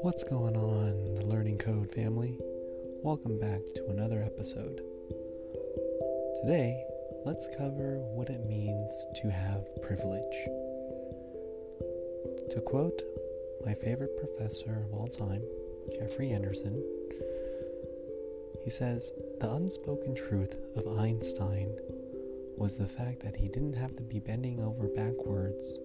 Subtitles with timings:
[0.00, 2.38] What's going on, the Learning Code family?
[3.02, 4.80] Welcome back to another episode.
[6.40, 6.82] Today,
[7.26, 10.24] let's cover what it means to have privilege.
[12.52, 13.02] To quote
[13.66, 15.42] my favorite professor of all time,
[15.98, 16.82] Jeffrey Anderson,
[18.64, 21.76] he says, The unspoken truth of Einstein
[22.56, 25.78] was the fact that he didn't have to be bending over backwards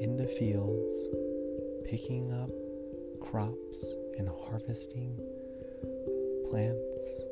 [0.00, 1.08] in the fields,
[1.84, 2.50] picking up
[3.20, 5.18] crops and harvesting
[6.48, 7.26] plants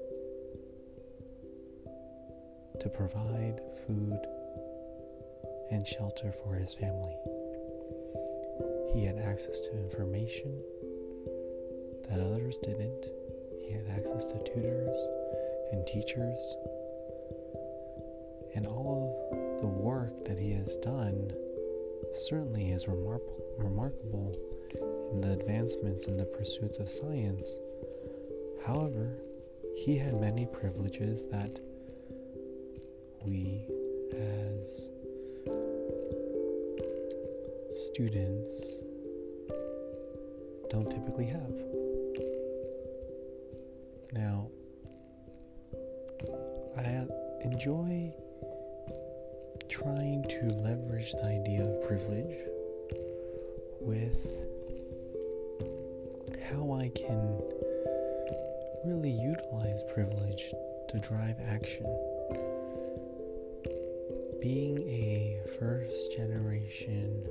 [2.80, 4.20] to provide food
[5.70, 7.16] and shelter for his family.
[8.92, 10.62] He had access to information
[12.08, 13.06] that others didn't.
[13.66, 15.08] He had access to tutors
[15.72, 16.56] and teachers.
[18.54, 21.32] And all of the work that he has done
[22.12, 23.20] certainly is remar-
[23.58, 24.32] remarkable
[25.12, 27.58] in the advancements in the pursuits of science.
[28.64, 29.18] However,
[29.76, 31.60] he had many privileges that
[33.24, 33.66] we
[34.12, 34.88] as
[37.70, 38.82] students
[40.70, 41.54] don't typically have.
[44.12, 44.48] Now,
[46.76, 47.06] I
[47.42, 48.14] enjoy
[49.82, 52.36] trying to leverage the idea of privilege
[53.80, 54.32] with
[56.48, 57.40] how I can
[58.84, 60.54] really utilize privilege
[60.90, 61.86] to drive action.
[64.40, 67.26] Being a first generation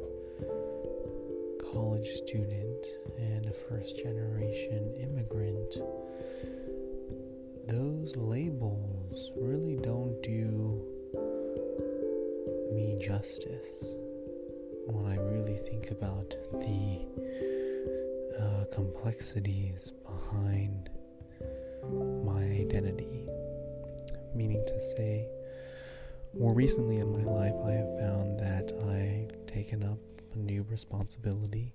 [1.71, 2.86] college student
[3.17, 5.77] and a first generation immigrant,
[7.67, 10.72] those labels really don't do
[12.73, 13.95] me justice
[14.88, 17.05] when I really think about the
[18.39, 20.89] uh, complexities behind
[22.25, 23.27] my identity.
[24.36, 25.27] Meaning to say,
[26.37, 29.99] more recently in my life, I have found that I've taken up
[30.33, 31.73] a new responsibility,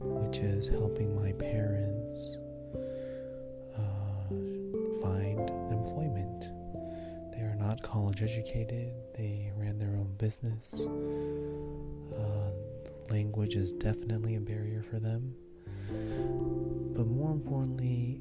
[0.00, 2.31] which is helping my parents
[8.12, 10.86] college educated, they ran their own business.
[12.14, 12.50] Uh,
[13.10, 15.34] language is definitely a barrier for them.
[16.94, 18.20] But more importantly,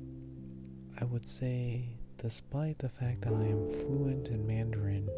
[0.99, 5.09] I would say, despite the fact that I am fluent in Mandarin,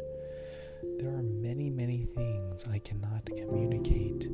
[0.98, 4.26] there are many, many things I cannot communicate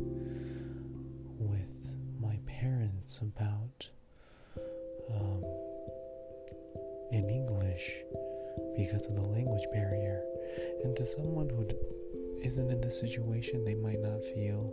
[1.38, 3.90] with my parents about
[5.10, 5.44] um,
[7.12, 8.04] in English
[8.84, 10.22] because of the language barrier.
[10.82, 11.68] And to someone who
[12.42, 14.72] isn't in this situation, they might not feel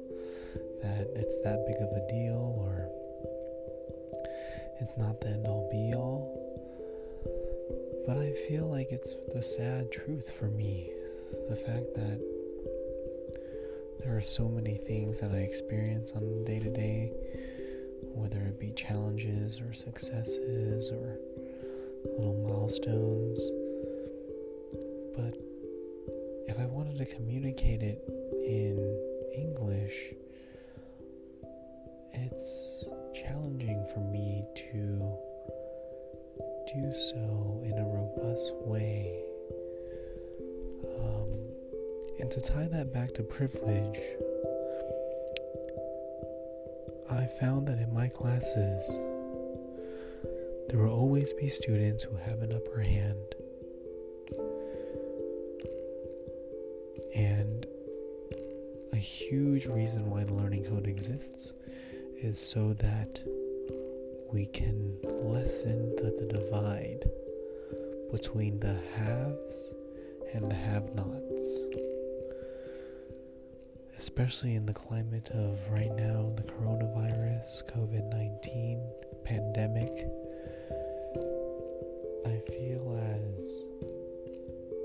[0.81, 2.90] that it's that big of a deal or
[4.79, 6.44] it's not the end all be all.
[8.06, 10.89] But I feel like it's the sad truth for me.
[11.50, 12.22] The fact that
[14.00, 17.12] there are so many things that I experience on day to day,
[18.13, 21.19] whether it be challenges or successes or
[22.18, 23.51] little milestones.
[25.18, 25.34] But
[26.46, 28.00] if I wanted to communicate it
[28.46, 28.78] in
[29.36, 30.14] English,
[32.14, 35.18] it's challenging for me to
[36.74, 39.24] do so in a robust way.
[41.00, 41.32] Um,
[42.20, 44.00] and to tie that back to privilege,
[47.10, 49.00] I found that in my classes,
[50.70, 53.37] there will always be students who have an upper hand.
[59.30, 61.54] Huge reason why the Learning Code exists
[62.16, 63.22] is so that
[64.32, 67.04] we can lessen the, the divide
[68.10, 69.74] between the haves
[70.34, 71.66] and the have nots.
[73.98, 78.81] Especially in the climate of right now, the coronavirus, COVID 19
[79.25, 79.92] pandemic,
[82.25, 83.62] I feel as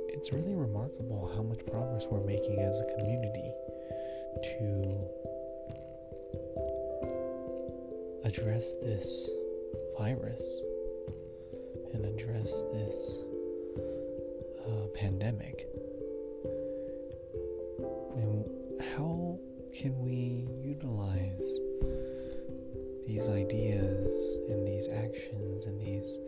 [0.08, 3.52] it's really remarkable how much progress we're making as a community
[4.42, 5.08] to
[8.24, 9.30] address this
[9.98, 10.60] virus
[11.92, 13.20] and address this
[14.66, 15.66] uh, pandemic.
[18.14, 18.44] And
[18.94, 19.38] how
[19.74, 21.58] can we utilize
[23.06, 26.18] these ideas and these actions and these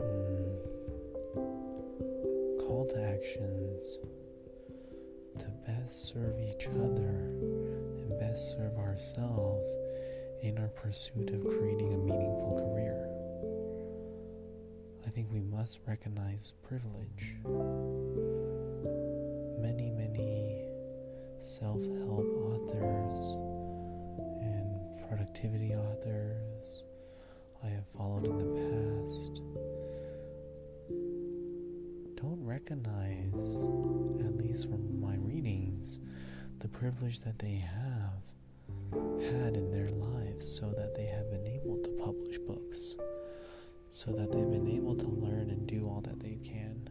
[0.00, 0.56] um,
[2.60, 3.98] call to actions
[5.92, 7.28] best serve each other
[8.00, 9.76] and best serve ourselves
[10.40, 12.96] in our pursuit of creating a meaningful career.
[15.06, 17.36] I think we must recognize privilege.
[19.60, 20.64] Many, many
[21.40, 23.36] self help authors
[24.40, 26.84] and productivity authors
[27.62, 28.71] I have followed in the past
[32.52, 33.66] recognize,
[34.20, 36.00] at least from my readings,
[36.58, 38.22] the privilege that they have
[39.22, 42.96] had in their lives so that they have been able to publish books,
[43.90, 46.86] so that they've been able to learn and do all that they can.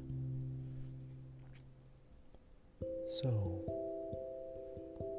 [3.22, 3.30] So,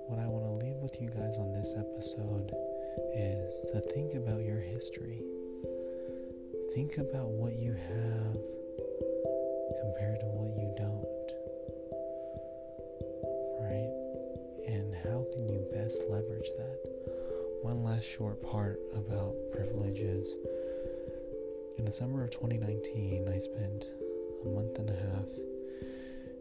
[0.09, 2.51] what I want to leave with you guys on this episode
[3.15, 5.23] is to think about your history.
[6.75, 8.62] Think about what you have
[9.83, 11.29] compared to what you don't.
[13.59, 13.91] Right?
[14.71, 16.79] And how can you best leverage that?
[17.63, 20.37] One last short part about privileges.
[21.79, 23.87] In the summer of 2019, I spent
[24.45, 25.29] a month and a half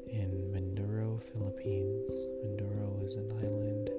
[0.08, 2.10] in Mindoro, Philippines.
[2.46, 3.90] Mindoro is an island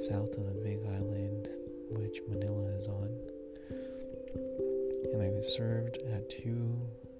[0.00, 1.48] south of the Big Island,
[1.90, 3.10] which Manila is on.
[5.12, 6.72] And I was served at two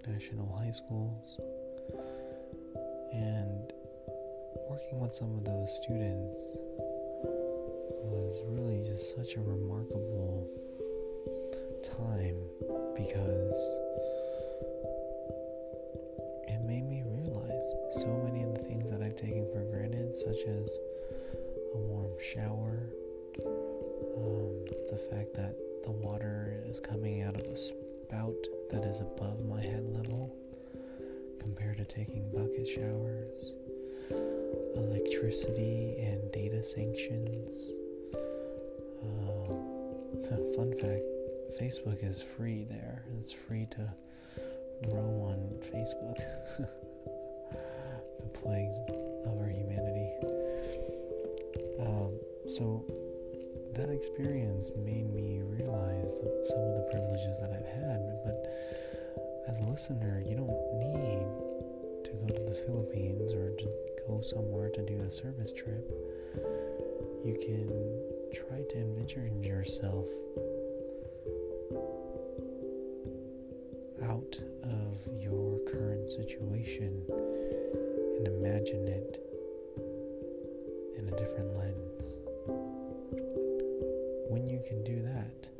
[0.06, 1.40] national high schools.
[3.12, 3.72] And
[4.68, 6.52] working with some of those students
[8.04, 10.48] was really just such a remarkable
[11.82, 12.36] time
[12.94, 13.76] because
[16.48, 20.42] it made me realize so many of the things that I've taken for granted, such
[20.46, 20.78] as
[21.74, 22.90] a warm shower,
[23.44, 29.44] um, the fact that the water is coming out of a spout that is above
[29.44, 30.34] my head level
[31.40, 33.54] compared to taking bucket showers,
[34.76, 37.72] electricity and data sanctions.
[39.02, 40.22] Um,
[40.56, 41.02] fun fact
[41.60, 43.92] Facebook is free there, it's free to
[44.88, 46.18] roam on Facebook.
[48.20, 48.70] the plague
[49.26, 50.10] of our humanity.
[51.80, 52.12] Um,
[52.48, 52.84] so,
[53.74, 58.00] that experience made me realize some of the privileges that I've had.
[58.24, 58.46] But
[59.48, 63.68] as a listener, you don't need to go to the Philippines or to
[64.06, 65.88] go somewhere to do a service trip.
[67.24, 67.68] You can
[68.32, 70.06] try to envision yourself
[74.02, 79.18] out of your current situation and imagine it
[80.96, 82.18] in a different lens
[84.30, 85.50] when you can do that,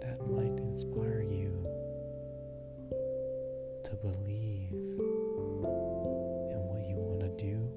[0.00, 1.52] that might inspire you
[3.84, 7.68] to believe in what you want to do,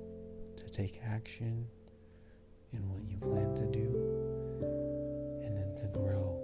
[0.56, 1.68] to take action
[2.72, 3.84] in what you plan to do,
[5.44, 6.40] and then to grow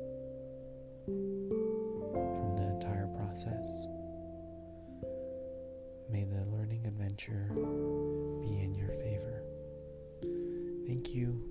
[1.06, 3.88] from the entire process.
[6.10, 7.48] May the learning adventure
[8.42, 9.42] be in your favor.
[10.86, 11.51] Thank you